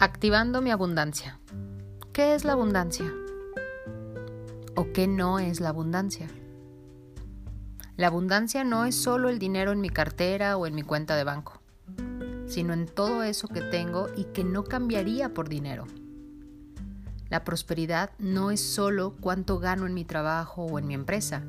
Activando 0.00 0.62
mi 0.62 0.70
abundancia. 0.70 1.40
¿Qué 2.12 2.36
es 2.36 2.44
la 2.44 2.52
abundancia? 2.52 3.12
¿O 4.76 4.92
qué 4.92 5.08
no 5.08 5.40
es 5.40 5.58
la 5.58 5.70
abundancia? 5.70 6.28
La 7.96 8.06
abundancia 8.06 8.62
no 8.62 8.84
es 8.84 8.94
solo 8.94 9.28
el 9.28 9.40
dinero 9.40 9.72
en 9.72 9.80
mi 9.80 9.90
cartera 9.90 10.56
o 10.56 10.68
en 10.68 10.76
mi 10.76 10.82
cuenta 10.82 11.16
de 11.16 11.24
banco, 11.24 11.60
sino 12.46 12.74
en 12.74 12.86
todo 12.86 13.24
eso 13.24 13.48
que 13.48 13.60
tengo 13.60 14.06
y 14.16 14.26
que 14.26 14.44
no 14.44 14.62
cambiaría 14.62 15.34
por 15.34 15.48
dinero. 15.48 15.88
La 17.28 17.42
prosperidad 17.42 18.12
no 18.20 18.52
es 18.52 18.60
solo 18.60 19.16
cuánto 19.20 19.58
gano 19.58 19.84
en 19.84 19.94
mi 19.94 20.04
trabajo 20.04 20.62
o 20.62 20.78
en 20.78 20.86
mi 20.86 20.94
empresa, 20.94 21.42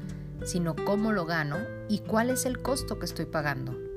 sino 0.43 0.75
cómo 0.75 1.11
lo 1.11 1.27
gano 1.27 1.57
y 1.87 1.99
cuál 1.99 2.31
es 2.31 2.47
el 2.47 2.63
costo 2.63 2.97
que 2.97 3.05
estoy 3.05 3.25
pagando 3.25 3.88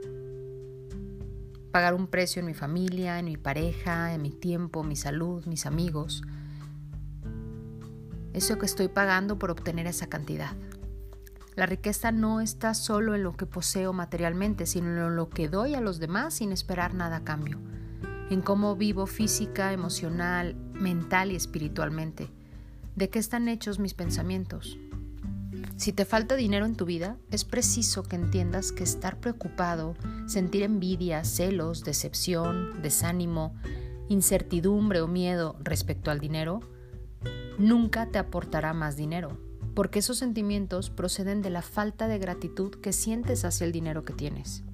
pagar 1.72 1.94
un 1.94 2.06
precio 2.06 2.40
en 2.40 2.46
mi 2.46 2.54
familia, 2.54 3.18
en 3.18 3.24
mi 3.24 3.36
pareja, 3.36 4.14
en 4.14 4.22
mi 4.22 4.30
tiempo, 4.30 4.84
mi 4.84 4.94
salud, 4.94 5.44
mis 5.46 5.66
amigos. 5.66 6.22
Eso 8.34 8.58
que 8.58 8.66
estoy 8.66 8.88
pagando 8.88 9.38
por 9.38 9.50
obtener 9.50 9.86
esa 9.86 10.06
cantidad. 10.06 10.52
La 11.54 11.66
riqueza 11.66 12.12
no 12.12 12.40
está 12.40 12.74
solo 12.74 13.14
en 13.14 13.22
lo 13.22 13.36
que 13.36 13.46
poseo 13.46 13.92
materialmente, 13.92 14.66
sino 14.66 15.08
en 15.08 15.16
lo 15.16 15.28
que 15.28 15.48
doy 15.48 15.74
a 15.74 15.80
los 15.80 15.98
demás 15.98 16.34
sin 16.34 16.52
esperar 16.52 16.94
nada 16.94 17.16
a 17.16 17.24
cambio, 17.24 17.58
en 18.30 18.40
cómo 18.40 18.76
vivo 18.76 19.06
física, 19.06 19.72
emocional, 19.72 20.54
mental 20.72 21.32
y 21.32 21.36
espiritualmente, 21.36 22.30
de 22.96 23.10
qué 23.10 23.18
están 23.18 23.48
hechos 23.48 23.78
mis 23.78 23.92
pensamientos, 23.92 24.78
si 25.76 25.92
te 25.92 26.04
falta 26.04 26.36
dinero 26.36 26.66
en 26.66 26.76
tu 26.76 26.84
vida, 26.84 27.16
es 27.30 27.44
preciso 27.44 28.02
que 28.02 28.16
entiendas 28.16 28.72
que 28.72 28.84
estar 28.84 29.18
preocupado, 29.18 29.94
sentir 30.26 30.62
envidia, 30.62 31.24
celos, 31.24 31.84
decepción, 31.84 32.82
desánimo, 32.82 33.54
incertidumbre 34.08 35.00
o 35.00 35.08
miedo 35.08 35.56
respecto 35.62 36.10
al 36.10 36.20
dinero, 36.20 36.60
nunca 37.58 38.06
te 38.06 38.18
aportará 38.18 38.72
más 38.72 38.96
dinero, 38.96 39.38
porque 39.74 40.00
esos 40.00 40.18
sentimientos 40.18 40.90
proceden 40.90 41.42
de 41.42 41.50
la 41.50 41.62
falta 41.62 42.08
de 42.08 42.18
gratitud 42.18 42.74
que 42.76 42.92
sientes 42.92 43.44
hacia 43.44 43.66
el 43.66 43.72
dinero 43.72 44.04
que 44.04 44.12
tienes. 44.12 44.64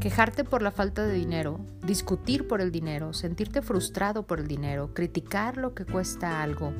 Quejarte 0.00 0.44
por 0.44 0.62
la 0.62 0.72
falta 0.72 1.06
de 1.06 1.14
dinero, 1.14 1.60
discutir 1.86 2.48
por 2.48 2.60
el 2.60 2.72
dinero, 2.72 3.12
sentirte 3.12 3.62
frustrado 3.62 4.26
por 4.26 4.40
el 4.40 4.48
dinero, 4.48 4.92
criticar 4.92 5.56
lo 5.56 5.74
que 5.74 5.84
cuesta 5.84 6.42
algo, 6.42 6.72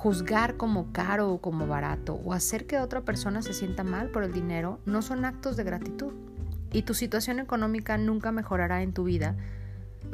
Juzgar 0.00 0.56
como 0.56 0.94
caro 0.94 1.30
o 1.30 1.42
como 1.42 1.66
barato 1.66 2.14
o 2.14 2.32
hacer 2.32 2.66
que 2.66 2.78
otra 2.78 3.02
persona 3.02 3.42
se 3.42 3.52
sienta 3.52 3.84
mal 3.84 4.08
por 4.08 4.24
el 4.24 4.32
dinero 4.32 4.80
no 4.86 5.02
son 5.02 5.26
actos 5.26 5.58
de 5.58 5.64
gratitud. 5.64 6.14
Y 6.72 6.84
tu 6.84 6.94
situación 6.94 7.38
económica 7.38 7.98
nunca 7.98 8.32
mejorará 8.32 8.82
en 8.82 8.94
tu 8.94 9.04
vida, 9.04 9.36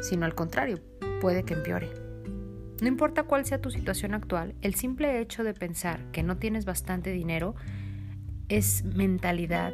sino 0.01 0.27
al 0.27 0.35
contrario, 0.35 0.81
puede 1.21 1.45
que 1.45 1.55
empeore. 1.55 1.89
No 2.83 2.89
importa 2.89 3.23
cuál 3.23 3.47
sea 3.47 3.61
tu 3.61 3.71
situación 3.71 4.15
actual, 4.15 4.57
el 4.61 4.75
simple 4.75 5.21
hecho 5.21 5.45
de 5.45 5.55
pensar 5.55 6.11
que 6.11 6.25
no 6.25 6.37
tienes 6.37 6.65
bastante 6.65 7.13
dinero 7.13 7.55
es 8.49 8.83
mentalidad 8.83 9.73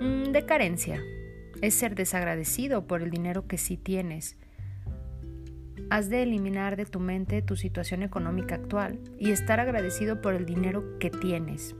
mm, 0.00 0.32
de 0.32 0.46
carencia, 0.46 1.02
es 1.60 1.74
ser 1.74 1.96
desagradecido 1.96 2.86
por 2.86 3.02
el 3.02 3.10
dinero 3.10 3.46
que 3.46 3.58
sí 3.58 3.76
tienes 3.76 4.38
Has 5.88 6.10
de 6.10 6.24
eliminar 6.24 6.76
de 6.76 6.84
tu 6.84 6.98
mente 6.98 7.42
tu 7.42 7.54
situación 7.54 8.02
económica 8.02 8.56
actual 8.56 8.98
y 9.18 9.30
estar 9.30 9.60
agradecido 9.60 10.20
por 10.20 10.34
el 10.34 10.44
dinero 10.44 10.98
que 10.98 11.10
tienes. 11.10 11.76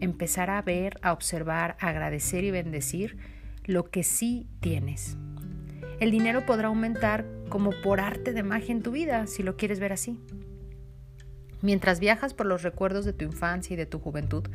Empezar 0.00 0.48
a 0.48 0.62
ver, 0.62 0.98
a 1.02 1.12
observar, 1.12 1.76
a 1.78 1.88
agradecer 1.88 2.44
y 2.44 2.50
bendecir 2.50 3.18
lo 3.66 3.90
que 3.90 4.02
sí 4.02 4.48
tienes. 4.60 5.18
El 6.00 6.10
dinero 6.10 6.46
podrá 6.46 6.68
aumentar 6.68 7.26
como 7.50 7.72
por 7.82 8.00
arte 8.00 8.32
de 8.32 8.42
magia 8.42 8.72
en 8.72 8.82
tu 8.82 8.92
vida, 8.92 9.26
si 9.26 9.42
lo 9.42 9.58
quieres 9.58 9.78
ver 9.78 9.92
así. 9.92 10.18
Mientras 11.60 12.00
viajas 12.00 12.32
por 12.32 12.46
los 12.46 12.62
recuerdos 12.62 13.04
de 13.04 13.12
tu 13.12 13.26
infancia 13.26 13.74
y 13.74 13.76
de 13.76 13.84
tu 13.84 13.98
juventud, 13.98 14.48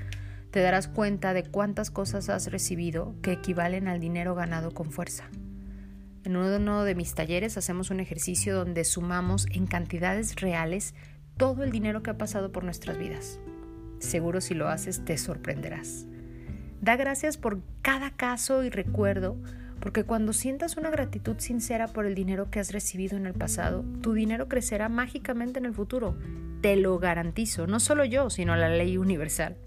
te 0.49 0.61
darás 0.61 0.87
cuenta 0.87 1.33
de 1.33 1.43
cuántas 1.43 1.91
cosas 1.91 2.29
has 2.29 2.51
recibido 2.51 3.13
que 3.21 3.33
equivalen 3.33 3.87
al 3.87 3.99
dinero 3.99 4.33
ganado 4.33 4.71
con 4.71 4.89
fuerza. 4.89 5.29
En 6.25 6.35
uno 6.37 6.83
de 6.83 6.95
mis 6.95 7.13
talleres 7.13 7.55
hacemos 7.55 7.91
un 7.91 7.99
ejercicio 7.99 8.55
donde 8.55 8.83
sumamos 8.83 9.45
en 9.51 9.67
cantidades 9.67 10.35
reales 10.37 10.95
todo 11.37 11.63
el 11.63 11.69
dinero 11.69 12.01
que 12.01 12.09
ha 12.09 12.17
pasado 12.17 12.51
por 12.51 12.63
nuestras 12.63 12.97
vidas. 12.97 13.39
Seguro 13.99 14.41
si 14.41 14.55
lo 14.55 14.67
haces 14.67 15.05
te 15.05 15.19
sorprenderás. 15.19 16.07
Da 16.81 16.95
gracias 16.95 17.37
por 17.37 17.61
cada 17.83 18.09
caso 18.09 18.63
y 18.63 18.71
recuerdo, 18.71 19.37
porque 19.79 20.03
cuando 20.03 20.33
sientas 20.33 20.77
una 20.77 20.89
gratitud 20.89 21.35
sincera 21.37 21.87
por 21.89 22.07
el 22.07 22.15
dinero 22.15 22.49
que 22.49 22.59
has 22.59 22.73
recibido 22.73 23.17
en 23.17 23.27
el 23.27 23.35
pasado, 23.35 23.85
tu 24.01 24.13
dinero 24.13 24.47
crecerá 24.47 24.89
mágicamente 24.89 25.59
en 25.59 25.65
el 25.65 25.75
futuro. 25.75 26.17
Te 26.61 26.75
lo 26.75 26.97
garantizo, 26.97 27.67
no 27.67 27.79
solo 27.79 28.03
yo, 28.03 28.31
sino 28.31 28.55
la 28.55 28.69
ley 28.69 28.97
universal. 28.97 29.57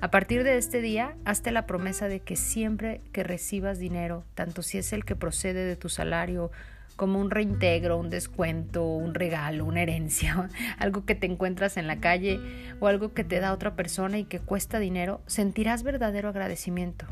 A 0.00 0.12
partir 0.12 0.44
de 0.44 0.56
este 0.58 0.80
día, 0.80 1.16
hazte 1.24 1.50
la 1.50 1.66
promesa 1.66 2.06
de 2.06 2.20
que 2.20 2.36
siempre 2.36 3.00
que 3.10 3.24
recibas 3.24 3.80
dinero, 3.80 4.24
tanto 4.34 4.62
si 4.62 4.78
es 4.78 4.92
el 4.92 5.04
que 5.04 5.16
procede 5.16 5.64
de 5.64 5.74
tu 5.74 5.88
salario, 5.88 6.52
como 6.94 7.20
un 7.20 7.32
reintegro, 7.32 7.98
un 7.98 8.08
descuento, 8.08 8.86
un 8.86 9.12
regalo, 9.12 9.64
una 9.64 9.82
herencia, 9.82 10.50
algo 10.78 11.04
que 11.04 11.16
te 11.16 11.26
encuentras 11.26 11.76
en 11.76 11.88
la 11.88 11.98
calle 11.98 12.38
o 12.78 12.86
algo 12.86 13.12
que 13.12 13.24
te 13.24 13.40
da 13.40 13.52
otra 13.52 13.74
persona 13.74 14.18
y 14.18 14.24
que 14.24 14.38
cuesta 14.38 14.78
dinero, 14.78 15.20
sentirás 15.26 15.82
verdadero 15.82 16.28
agradecimiento. 16.28 17.06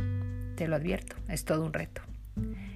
Te 0.54 0.68
lo 0.68 0.76
advierto, 0.76 1.16
es 1.28 1.44
todo 1.44 1.64
un 1.64 1.72
reto. 1.72 2.02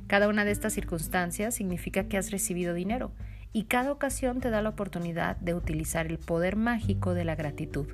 Cada 0.08 0.26
una 0.26 0.44
de 0.44 0.50
estas 0.50 0.72
circunstancias 0.72 1.54
significa 1.54 2.08
que 2.08 2.18
has 2.18 2.32
recibido 2.32 2.74
dinero 2.74 3.12
y 3.52 3.64
cada 3.64 3.92
ocasión 3.92 4.40
te 4.40 4.50
da 4.50 4.60
la 4.60 4.70
oportunidad 4.70 5.36
de 5.36 5.54
utilizar 5.54 6.08
el 6.08 6.18
poder 6.18 6.56
mágico 6.56 7.14
de 7.14 7.24
la 7.24 7.36
gratitud 7.36 7.86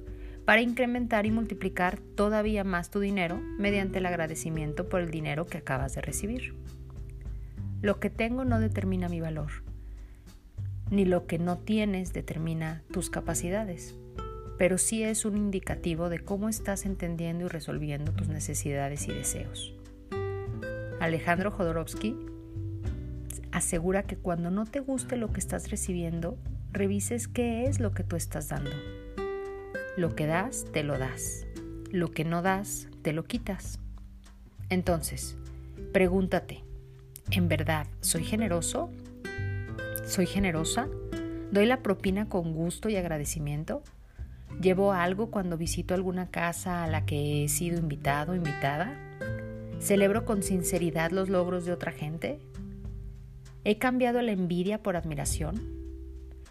para 0.46 0.62
incrementar 0.62 1.26
y 1.26 1.32
multiplicar 1.32 1.98
todavía 1.98 2.62
más 2.62 2.88
tu 2.88 3.00
dinero 3.00 3.40
mediante 3.58 3.98
el 3.98 4.06
agradecimiento 4.06 4.88
por 4.88 5.00
el 5.00 5.10
dinero 5.10 5.44
que 5.46 5.58
acabas 5.58 5.96
de 5.96 6.00
recibir. 6.00 6.54
Lo 7.82 7.98
que 7.98 8.10
tengo 8.10 8.44
no 8.44 8.60
determina 8.60 9.08
mi 9.08 9.20
valor, 9.20 9.50
ni 10.88 11.04
lo 11.04 11.26
que 11.26 11.40
no 11.40 11.58
tienes 11.58 12.12
determina 12.12 12.84
tus 12.92 13.10
capacidades, 13.10 13.96
pero 14.56 14.78
sí 14.78 15.02
es 15.02 15.24
un 15.24 15.36
indicativo 15.36 16.08
de 16.08 16.20
cómo 16.20 16.48
estás 16.48 16.86
entendiendo 16.86 17.46
y 17.46 17.48
resolviendo 17.48 18.12
tus 18.12 18.28
necesidades 18.28 19.08
y 19.08 19.12
deseos. 19.12 19.74
Alejandro 21.00 21.50
Jodorowsky 21.50 22.16
asegura 23.50 24.04
que 24.04 24.16
cuando 24.16 24.52
no 24.52 24.64
te 24.64 24.78
guste 24.78 25.16
lo 25.16 25.32
que 25.32 25.40
estás 25.40 25.70
recibiendo, 25.70 26.38
revises 26.70 27.26
qué 27.26 27.64
es 27.64 27.80
lo 27.80 27.90
que 27.90 28.04
tú 28.04 28.14
estás 28.14 28.48
dando 28.48 28.70
lo 29.96 30.14
que 30.14 30.26
das, 30.26 30.66
te 30.72 30.82
lo 30.82 30.98
das. 30.98 31.46
Lo 31.90 32.10
que 32.10 32.24
no 32.24 32.42
das, 32.42 32.88
te 33.02 33.12
lo 33.12 33.24
quitas. 33.24 33.80
Entonces, 34.68 35.36
pregúntate, 35.92 36.64
¿en 37.30 37.48
verdad 37.48 37.86
soy 38.00 38.24
generoso? 38.24 38.90
¿Soy 40.04 40.26
generosa? 40.26 40.88
¿Doy 41.50 41.66
la 41.66 41.82
propina 41.82 42.28
con 42.28 42.52
gusto 42.52 42.88
y 42.88 42.96
agradecimiento? 42.96 43.82
¿Llevo 44.60 44.92
algo 44.92 45.30
cuando 45.30 45.56
visito 45.56 45.94
alguna 45.94 46.30
casa 46.30 46.84
a 46.84 46.88
la 46.88 47.06
que 47.06 47.44
he 47.44 47.48
sido 47.48 47.78
invitado 47.78 48.32
o 48.32 48.34
invitada? 48.36 48.94
¿Celebro 49.80 50.24
con 50.24 50.42
sinceridad 50.42 51.10
los 51.10 51.28
logros 51.28 51.64
de 51.64 51.72
otra 51.72 51.92
gente? 51.92 52.38
¿He 53.64 53.78
cambiado 53.78 54.20
la 54.22 54.32
envidia 54.32 54.82
por 54.82 54.96
admiración? 54.96 55.75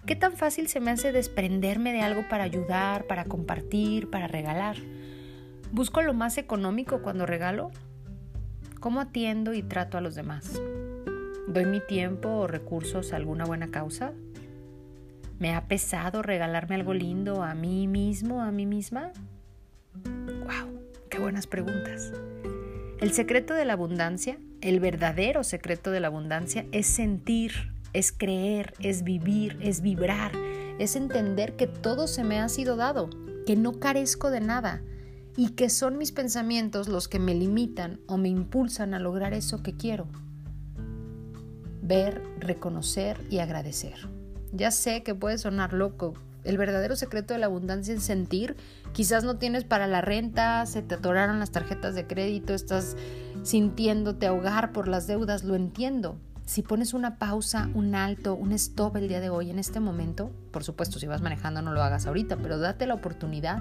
¿Qué 0.05 0.16
tan 0.16 0.33
fácil 0.33 0.67
se 0.67 0.79
me 0.79 0.91
hace 0.91 1.11
desprenderme 1.11 1.91
de 1.91 2.01
algo 2.01 2.27
para 2.29 2.43
ayudar, 2.43 3.07
para 3.07 3.25
compartir, 3.25 4.07
para 4.11 4.27
regalar? 4.27 4.75
¿Busco 5.71 6.03
lo 6.03 6.13
más 6.13 6.37
económico 6.37 7.02
cuando 7.02 7.25
regalo? 7.25 7.72
¿Cómo 8.79 9.02
atiendo 9.02 9.55
y 9.55 9.63
trato 9.63 9.97
a 9.97 10.02
los 10.02 10.13
demás? 10.13 10.61
¿Doy 11.47 11.66
mi 11.66 11.79
tiempo 11.79 12.29
o 12.29 12.46
recursos 12.46 13.13
a 13.13 13.16
alguna 13.16 13.46
buena 13.46 13.72
causa? 13.72 14.13
¿Me 15.40 15.55
ha 15.55 15.67
pesado 15.67 16.22
regalarme 16.22 16.75
algo 16.75 16.93
lindo 16.93 17.41
a 17.41 17.55
mí 17.55 17.87
mismo, 17.87 18.43
a 18.43 18.51
mí 18.51 18.67
misma? 18.67 19.11
¡Wow! 20.03 20.81
¡Qué 21.09 21.17
buenas 21.17 21.47
preguntas! 21.47 22.13
El 23.01 23.11
secreto 23.11 23.55
de 23.55 23.66
la 23.66 23.73
abundancia, 23.73 24.37
el 24.61 24.79
verdadero 24.79 25.43
secreto 25.43 25.90
de 25.90 25.99
la 25.99 26.08
abundancia 26.08 26.67
es 26.72 26.85
sentir 26.85 27.74
es 27.96 28.12
creer, 28.12 28.74
es 28.80 29.03
vivir, 29.03 29.58
es 29.62 29.80
vibrar, 29.80 30.34
es 30.80 30.97
entender 30.97 31.56
que 31.56 31.66
todo 31.66 32.08
se 32.08 32.26
me 32.26 32.42
ha 32.42 32.50
sido 32.50 32.76
dado, 32.76 33.09
que 33.46 33.56
no 33.56 33.80
carezco 33.80 34.32
de 34.32 34.42
nada 34.42 34.82
y 35.38 35.52
que 35.52 35.70
son 35.70 35.97
mis 35.97 36.12
pensamientos 36.12 36.90
los 36.90 37.08
que 37.08 37.20
me 37.20 37.34
limitan 37.34 38.02
o 38.08 38.18
me 38.18 38.28
impulsan 38.28 38.94
a 38.94 39.00
lograr 39.00 39.34
eso 39.34 39.64
que 39.64 39.78
quiero. 39.78 40.08
Ver, 41.82 42.22
reconocer 42.40 43.18
y 43.30 43.40
agradecer. 43.40 44.09
Ya 44.52 44.72
sé 44.72 45.02
que 45.03 45.16
puede 45.16 45.38
sonar 45.38 45.72
loco. 45.72 46.16
El 46.44 46.58
verdadero 46.58 46.97
secreto 46.97 47.34
de 47.34 47.40
la 47.40 47.46
abundancia 47.46 47.94
es 47.94 48.03
sentir. 48.03 48.58
Quizás 48.92 49.24
no 49.24 49.38
tienes 49.38 49.64
para 49.64 49.88
la 49.88 50.02
renta, 50.02 50.66
se 50.66 50.82
te 50.82 50.96
atoraron 50.96 51.40
las 51.40 51.52
tarjetas 51.52 51.96
de 51.96 52.08
crédito, 52.08 52.53
estás 52.53 52.97
sintiéndote 53.44 54.28
ahogar 54.28 54.74
por 54.74 54.90
las 54.90 55.08
deudas, 55.08 55.46
lo 55.46 55.56
entiendo 55.56 56.20
si 56.46 56.62
pones 56.62 56.94
una 56.94 57.18
pausa, 57.18 57.70
un 57.74 57.96
alto, 57.96 58.36
un 58.36 58.52
stop 58.53 58.97
el 58.97 59.08
día 59.08 59.20
de 59.20 59.30
hoy, 59.30 59.50
en 59.50 59.59
este 59.59 59.80
momento, 59.80 60.32
por 60.52 60.64
supuesto, 60.64 61.00
si 61.00 61.08
vas 61.08 61.22
manejando 61.22 61.62
no 61.62 61.74
lo 61.74 61.82
hagas 61.82 62.06
ahorita, 62.06 62.38
pero 62.38 62.59
date 62.59 62.86
la 62.86 62.94
oportunidad 62.94 63.59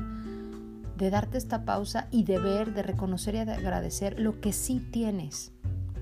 de 0.97 1.11
darte 1.11 1.39
esta 1.39 1.65
pausa 1.65 2.09
y 2.11 2.25
de 2.25 2.39
ver, 2.39 2.75
de 2.75 2.83
reconocer 2.83 3.35
y 3.35 3.45
de 3.45 3.53
agradecer 3.53 4.21
lo 4.21 4.41
que 4.41 4.53
sí 4.53 4.81
tienes. 4.93 5.51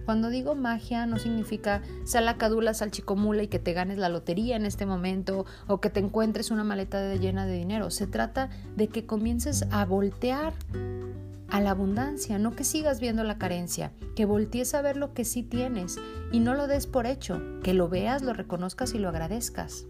Cuando 0.05 0.29
digo 0.29 0.57
magia 0.57 1.07
no 1.07 1.19
significa 1.19 1.81
salacadula, 2.05 2.75
salchicomula 2.75 3.45
y 3.45 3.49
que 3.49 3.61
te 3.61 3.73
ganes 3.73 3.99
la 3.99 4.09
lotería 4.09 4.57
en 4.57 4.67
este 4.67 4.85
momento 4.85 5.47
o 5.69 5.81
que 5.81 5.91
te 5.91 6.01
encuentres 6.01 6.51
una 6.51 6.65
maleta 6.65 7.15
llena 7.15 7.47
de 7.47 7.55
dinero. 7.55 7.91
Se 7.91 8.09
trata 8.09 8.51
de 8.77 8.89
que 8.89 9.07
comiences 9.07 9.65
a 9.71 9.85
voltear 9.85 10.55
a 11.53 11.61
la 11.61 11.73
abundancia, 11.73 12.39
no 12.39 12.57
que 12.57 12.65
sigas 12.65 12.99
viendo 12.99 13.25
la 13.25 13.37
carencia, 13.37 13.93
que 14.17 14.25
voltees 14.25 14.73
a 14.73 14.81
ver 14.81 14.97
lo 14.97 15.13
que 15.13 15.27
sí 15.27 15.43
tienes 15.43 15.99
y 16.33 16.41
no 16.41 16.55
lo 16.55 16.67
des 16.67 16.87
por 16.87 17.05
hecho, 17.05 17.43
que 17.63 17.75
lo 17.75 17.91
veas, 17.91 18.23
lo 18.23 18.33
reconozcas 18.33 18.95
y 18.95 18.99
lo 18.99 19.11
agradezcas. 19.11 19.85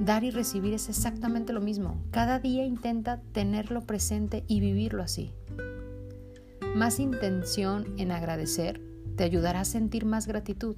Dar 0.00 0.24
y 0.24 0.30
recibir 0.30 0.72
es 0.72 0.88
exactamente 0.88 1.52
lo 1.52 1.60
mismo. 1.60 2.02
Cada 2.10 2.38
día 2.38 2.64
intenta 2.64 3.20
tenerlo 3.32 3.82
presente 3.82 4.44
y 4.48 4.60
vivirlo 4.60 5.02
así. 5.02 5.34
Más 6.74 6.98
intención 6.98 7.92
en 7.98 8.12
agradecer 8.12 8.80
te 9.16 9.24
ayudará 9.24 9.60
a 9.60 9.66
sentir 9.66 10.06
más 10.06 10.26
gratitud. 10.26 10.76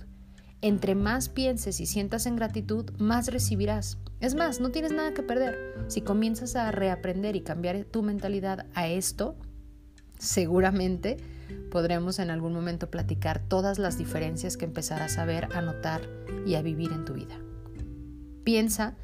Entre 0.61 0.97
más 0.97 1.29
pienses 1.29 1.79
y 1.79 1.87
sientas 1.87 2.27
en 2.27 2.35
gratitud, 2.35 2.91
más 2.99 3.29
recibirás. 3.29 3.99
Es 4.21 4.35
más, 4.35 4.61
no 4.61 4.71
tienes 4.71 4.93
nada 4.93 5.15
que 5.15 5.23
perder. 5.23 5.57
Si 5.87 6.01
comienzas 6.01 6.57
a 6.57 6.73
reaprender 6.73 7.37
y 7.37 7.43
cambiar 7.43 7.85
tu 7.85 8.03
mentalidad 8.03 8.67
a 8.75 8.89
esto, 8.89 9.37
seguramente 10.19 11.17
podremos 11.71 12.19
en 12.19 12.31
algún 12.31 12.53
momento 12.53 12.91
platicar 12.91 13.39
todas 13.39 13.79
las 13.79 13.99
diferencias 13.99 14.57
que 14.57 14.65
empezarás 14.65 15.19
a 15.19 15.25
ver, 15.25 15.49
a 15.55 15.63
notar 15.63 16.01
y 16.45 16.57
a 16.57 16.63
vivir 16.63 16.91
en 16.91 17.05
tu 17.05 17.15
vida. 17.15 17.39
Piensa 18.43 18.97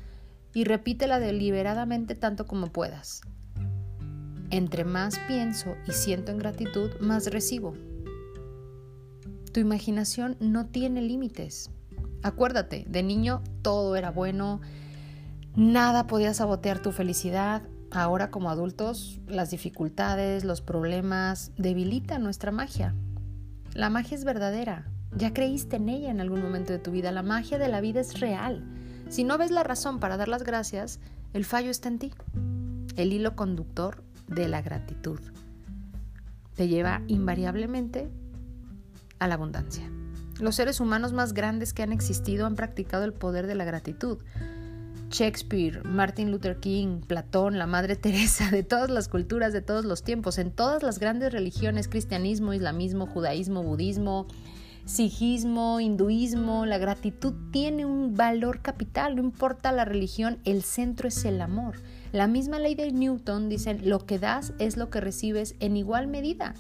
y 0.53 0.65
repítela 0.65 1.21
deliberadamente 1.21 2.17
tanto 2.17 2.47
como 2.47 2.73
puedas. 2.73 3.21
Entre 4.51 4.85
más 4.85 5.21
pienso 5.29 5.77
y 5.87 5.93
siento 5.93 6.33
en 6.33 6.39
gratitud, 6.39 6.91
más 7.01 7.27
recibo. 7.27 7.75
Tu 9.55 9.61
imaginación 9.61 10.37
no 10.41 10.67
tiene 10.67 11.01
límites. 11.01 11.71
Acuérdate, 12.23 12.85
de 12.89 13.03
niño 13.03 13.43
todo 13.63 13.97
era 13.97 14.11
bueno, 14.11 14.61
Nada 15.57 16.09
podía 16.09 16.35
sabotear 16.35 16.81
tu 16.81 16.91
felicidad. 16.91 17.63
Ahora 17.93 18.33
como 18.33 18.51
adultos, 18.51 19.21
las 19.29 19.53
dificultades, 19.53 20.43
los 20.43 20.61
problemas 20.61 21.53
debilitan 21.57 22.25
nuestra 22.25 22.51
magia. 22.51 22.97
La 23.73 23.89
magia 23.89 24.17
es 24.17 24.25
verdadera. 24.25 24.89
Ya 25.17 25.33
creíste 25.33 25.77
en 25.77 25.89
ella 25.89 26.11
en 26.11 26.21
algún 26.21 26.43
momento 26.43 26.73
de 26.73 26.81
tu 26.81 26.91
vida. 26.91 27.13
La 27.13 27.23
magia 27.23 27.57
de 27.57 27.69
la 27.69 27.81
vida 27.81 28.01
es 28.01 28.19
real. 28.19 28.65
Si 29.09 29.23
no 29.23 29.39
ves 29.39 29.53
la 29.53 29.63
razón 29.63 30.01
para 30.01 30.17
dar 30.17 30.27
las 30.27 30.43
gracias, 30.43 30.99
el 31.33 31.45
fallo 31.45 31.71
está 31.71 31.89
en 31.89 32.01
ti. 32.01 32.13
El 32.97 33.13
hilo 33.13 33.37
conductor 33.37 34.03
de 34.27 34.49
la 34.49 34.61
gratitud 34.61 35.21
te 36.57 36.67
lleva 36.67 37.03
invariablemente 37.07 38.11
a 39.25 39.29
la 39.29 39.35
abundancia. 39.35 39.91
Los 40.39 40.57
seres 40.57 40.81
humanos 40.81 41.13
más 41.13 41.33
grandes 41.33 41.73
que 41.73 41.83
han 41.83 41.93
existido 41.93 42.47
han 42.47 42.57
practicado 42.57 43.05
el 43.05 43.13
poder 43.13 43.47
de 43.47 43.55
la 43.55 43.65
gratitud. 43.65 44.19
Shakespeare, 45.11 45.83
Martin 45.85 46.31
Luther 46.31 46.59
King, 46.59 47.01
Platón, 47.01 47.59
la 47.59 47.67
Madre 47.67 47.97
Teresa, 48.05 48.51
de 48.51 48.63
todas 48.63 48.91
las 48.91 49.09
culturas, 49.09 49.53
de 49.53 49.63
todos 49.63 49.85
los 49.85 50.03
tiempos, 50.03 50.39
en 50.39 50.51
todas 50.51 50.83
las 50.83 50.99
grandes 50.99 51.33
religiones, 51.33 51.89
cristianismo, 51.89 52.53
islamismo, 52.53 53.07
judaísmo, 53.07 53.63
budismo, 53.63 54.27
sijismo, 54.85 55.81
hinduismo, 55.81 56.67
la 56.67 56.79
gratitud 56.79 57.33
tiene 57.53 57.87
un 57.87 58.15
valor 58.15 58.61
capital, 58.61 59.17
no 59.17 59.23
importa 59.23 59.73
la 59.73 59.85
religión, 59.85 60.39
el 60.45 60.63
centro 60.63 61.09
es 61.09 61.25
el 61.25 61.41
amor. 61.41 61.77
La 62.13 62.27
misma 62.27 62.59
ley 62.59 62.75
de 62.75 62.93
Newton 62.93 63.49
dice, 63.49 63.75
lo 63.75 64.05
que 64.05 64.19
das 64.19 64.53
es 64.59 64.77
lo 64.77 64.91
que 64.91 65.01
recibes 65.01 65.55
en 65.61 65.77
igual 65.77 66.09
medida. 66.09 66.55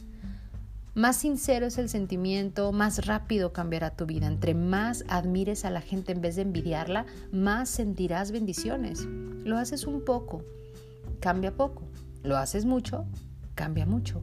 Más 0.94 1.16
sincero 1.16 1.66
es 1.66 1.76
el 1.78 1.88
sentimiento, 1.88 2.70
más 2.70 3.04
rápido 3.06 3.52
cambiará 3.52 3.96
tu 3.96 4.06
vida. 4.06 4.28
Entre 4.28 4.54
más 4.54 5.04
admires 5.08 5.64
a 5.64 5.70
la 5.70 5.80
gente 5.80 6.12
en 6.12 6.20
vez 6.20 6.36
de 6.36 6.42
envidiarla, 6.42 7.06
más 7.32 7.68
sentirás 7.68 8.30
bendiciones. 8.30 9.04
Lo 9.44 9.58
haces 9.58 9.88
un 9.88 10.04
poco, 10.04 10.44
cambia 11.18 11.56
poco. 11.56 11.82
Lo 12.22 12.36
haces 12.36 12.64
mucho, 12.64 13.06
cambia 13.56 13.86
mucho. 13.86 14.22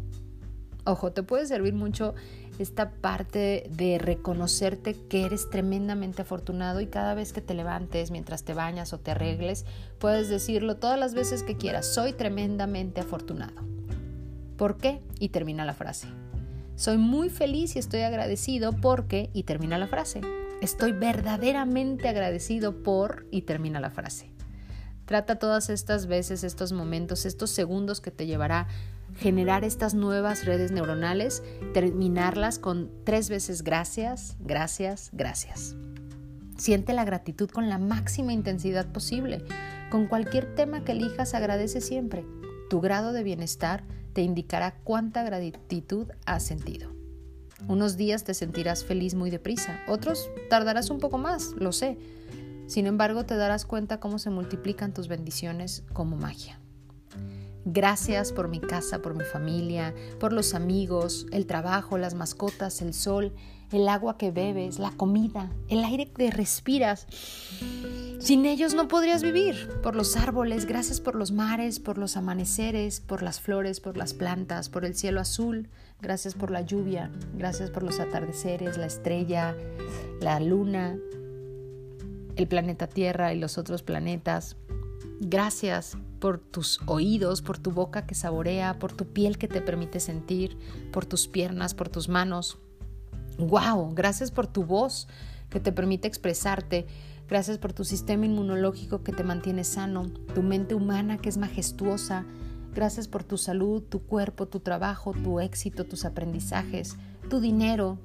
Ojo, 0.86 1.12
te 1.12 1.24
puede 1.24 1.46
servir 1.46 1.74
mucho 1.74 2.16
esta 2.58 2.92
parte 2.92 3.70
de 3.70 3.98
reconocerte 3.98 4.96
que 5.10 5.26
eres 5.26 5.50
tremendamente 5.50 6.22
afortunado 6.22 6.80
y 6.80 6.88
cada 6.88 7.14
vez 7.16 7.34
que 7.34 7.42
te 7.42 7.54
levantes, 7.54 8.12
mientras 8.12 8.46
te 8.46 8.54
bañas 8.54 8.94
o 8.94 9.00
te 9.00 9.12
arregles, 9.12 9.66
puedes 10.00 10.30
decirlo 10.30 10.78
todas 10.78 10.98
las 10.98 11.14
veces 11.14 11.44
que 11.44 11.58
quieras, 11.58 11.86
soy 11.86 12.14
tremendamente 12.14 13.02
afortunado. 13.02 13.62
¿Por 14.58 14.78
qué? 14.78 15.02
Y 15.20 15.30
termina 15.30 15.66
la 15.66 15.74
frase. 15.74 16.08
Soy 16.76 16.98
muy 16.98 17.30
feliz 17.30 17.76
y 17.76 17.80
estoy 17.80 18.02
agradecido 18.02 18.74
porque, 18.74 19.30
y 19.34 19.44
termina 19.44 19.78
la 19.78 19.88
frase. 19.88 20.22
Estoy 20.62 20.92
verdaderamente 20.92 22.08
agradecido 22.08 22.84
por, 22.84 23.28
y 23.32 23.44
termina 23.44 23.80
la 23.80 23.90
frase. 23.90 24.32
Trata 25.06 25.40
todas 25.40 25.70
estas 25.70 26.08
veces, 26.08 26.44
estos 26.44 26.72
momentos, 26.72 27.26
estos 27.26 27.50
segundos 27.50 28.02
que 28.02 28.12
te 28.12 28.26
llevará 28.26 28.68
generar 29.18 29.64
estas 29.64 29.94
nuevas 29.94 30.46
redes 30.46 30.72
neuronales, 30.72 31.44
terminarlas 31.74 32.60
con 32.60 32.90
tres 33.04 33.30
veces 33.30 33.64
gracias, 33.64 34.38
gracias, 34.40 35.10
gracias. 35.14 35.76
Siente 36.58 36.94
la 36.94 37.06
gratitud 37.06 37.50
con 37.50 37.70
la 37.70 37.78
máxima 37.78 38.34
intensidad 38.34 38.92
posible. 38.92 39.44
Con 39.90 40.08
cualquier 40.08 40.56
tema 40.56 40.84
que 40.84 40.92
elijas, 40.92 41.34
agradece 41.34 41.82
siempre. 41.82 42.26
Tu 42.70 42.80
grado 42.82 43.14
de 43.14 43.24
bienestar 43.24 43.84
te 44.14 44.22
indicará 44.22 44.76
cuánta 44.84 45.24
gratitud 45.24 46.08
has 46.26 46.44
sentido. 46.44 46.92
Unos 47.68 47.96
días 47.96 48.24
te 48.24 48.34
sentirás 48.34 48.84
feliz 48.84 49.14
muy 49.14 49.30
deprisa, 49.30 49.80
otros 49.88 50.30
tardarás 50.50 50.90
un 50.90 51.00
poco 51.00 51.18
más, 51.18 51.52
lo 51.58 51.72
sé. 51.72 51.98
Sin 52.68 52.88
embargo, 52.88 53.26
te 53.26 53.36
darás 53.36 53.66
cuenta 53.66 54.00
cómo 54.00 54.18
se 54.18 54.30
multiplican 54.30 54.94
tus 54.94 55.08
bendiciones 55.08 55.84
como 55.94 56.16
magia. 56.16 56.60
Gracias 57.66 58.32
por 58.32 58.48
mi 58.48 58.60
casa, 58.60 59.04
por 59.04 59.14
mi 59.14 59.24
familia, 59.24 59.94
por 60.20 60.34
los 60.34 60.56
amigos, 60.56 61.28
el 61.32 61.46
trabajo, 61.46 61.98
las 62.00 62.16
mascotas, 62.16 62.82
el 62.82 62.96
sol, 62.96 63.34
el 63.72 63.88
agua 63.88 64.18
que 64.18 64.32
bebes, 64.32 64.80
la 64.80 64.92
comida, 64.92 65.52
el 65.70 65.84
aire 65.84 66.12
que 66.12 66.32
respiras. 66.32 67.06
Sin 68.22 68.46
ellos 68.46 68.76
no 68.76 68.88
podrías 68.88 69.24
vivir. 69.24 69.68
Por 69.82 69.96
los 69.96 70.16
árboles, 70.16 70.68
gracias 70.68 71.02
por 71.02 71.16
los 71.16 71.32
mares, 71.32 71.80
por 71.80 71.98
los 71.98 72.18
amaneceres, 72.18 73.02
por 73.02 73.24
las 73.24 73.42
flores, 73.42 73.80
por 73.80 73.98
las 73.98 74.14
plantas, 74.14 74.70
por 74.70 74.86
el 74.86 74.94
cielo 74.94 75.20
azul, 75.20 75.70
gracias 76.02 76.36
por 76.36 76.52
la 76.52 76.62
lluvia, 76.62 77.10
gracias 77.36 77.72
por 77.72 77.82
los 77.82 78.00
atardeceres, 78.00 78.78
la 78.78 78.86
estrella, 78.86 79.58
la 80.20 80.40
luna, 80.40 81.00
el 82.36 82.48
planeta 82.48 82.86
Tierra 82.86 83.34
y 83.34 83.40
los 83.40 83.58
otros 83.58 83.82
planetas. 83.82 84.56
Gracias 85.20 85.98
por 86.20 86.38
tus 86.38 86.80
oídos, 86.86 87.42
por 87.42 87.58
tu 87.58 87.72
boca 87.72 88.06
que 88.06 88.14
saborea, 88.14 88.78
por 88.78 88.94
tu 88.94 89.08
piel 89.08 89.40
que 89.40 89.48
te 89.48 89.62
permite 89.62 90.00
sentir, 90.00 90.60
por 90.92 91.08
tus 91.08 91.28
piernas, 91.28 91.74
por 91.74 91.90
tus 91.90 92.08
manos. 92.08 92.60
¡Wow! 93.40 93.96
Gracias 93.96 94.30
por 94.30 94.46
tu 94.46 94.64
voz 94.64 95.08
que 95.50 95.60
te 95.60 95.72
permite 95.72 96.08
expresarte. 96.08 96.86
Gracias 97.32 97.58
por 97.60 97.72
tu 97.72 97.86
sistema 97.86 98.26
inmunológico 98.26 99.04
que 99.04 99.14
te 99.14 99.24
mantiene 99.24 99.64
sano, 99.64 100.10
tu 100.36 100.44
mente 100.44 100.76
humana 100.76 101.18
que 101.18 101.30
es 101.30 101.38
majestuosa. 101.38 102.26
Gracias 102.76 103.08
por 103.08 103.24
tu 103.24 103.38
salud, 103.38 103.82
tu 103.82 104.02
cuerpo, 104.02 104.50
tu 104.50 104.60
trabajo, 104.60 105.14
tu 105.14 105.40
éxito, 105.40 105.86
tus 105.86 106.04
aprendizajes, 106.04 106.98
tu 107.30 107.40
dinero, 107.40 107.98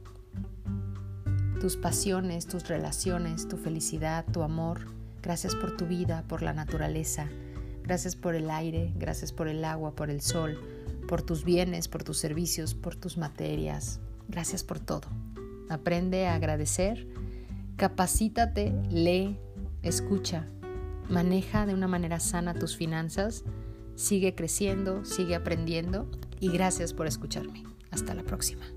tus 1.60 1.76
pasiones, 1.76 2.46
tus 2.46 2.68
relaciones, 2.68 3.48
tu 3.48 3.56
felicidad, 3.56 4.24
tu 4.32 4.44
amor. 4.44 4.82
Gracias 5.22 5.56
por 5.56 5.76
tu 5.76 5.86
vida, 5.86 6.22
por 6.28 6.42
la 6.42 6.52
naturaleza. 6.52 7.28
Gracias 7.82 8.14
por 8.14 8.36
el 8.36 8.48
aire, 8.48 8.92
gracias 8.94 9.32
por 9.32 9.48
el 9.48 9.64
agua, 9.64 9.96
por 9.96 10.08
el 10.08 10.20
sol, 10.20 10.56
por 11.08 11.22
tus 11.22 11.44
bienes, 11.44 11.88
por 11.88 12.04
tus 12.04 12.18
servicios, 12.18 12.76
por 12.76 12.94
tus 12.94 13.18
materias. 13.18 13.98
Gracias 14.28 14.62
por 14.62 14.78
todo. 14.78 15.08
Aprende 15.68 16.28
a 16.28 16.36
agradecer, 16.36 17.08
capacítate, 17.76 18.72
lee, 18.90 19.38
escucha, 19.82 20.46
maneja 21.08 21.66
de 21.66 21.74
una 21.74 21.88
manera 21.88 22.20
sana 22.20 22.54
tus 22.54 22.76
finanzas, 22.76 23.44
sigue 23.94 24.34
creciendo, 24.34 25.04
sigue 25.04 25.34
aprendiendo 25.34 26.10
y 26.40 26.48
gracias 26.48 26.92
por 26.92 27.06
escucharme. 27.06 27.64
Hasta 27.90 28.14
la 28.14 28.22
próxima. 28.24 28.75